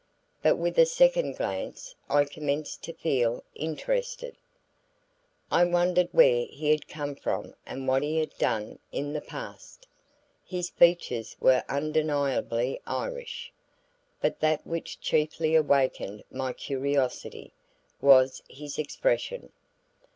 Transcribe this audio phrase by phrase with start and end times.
[0.41, 4.35] But with a second glance I commenced to feel interested.
[5.51, 9.85] I wondered where he had come from and what he had done in the past.
[10.43, 13.53] His features were undeniably Irish;
[14.19, 17.53] but that which chiefly awakened my curiosity,
[18.01, 19.51] was his expression.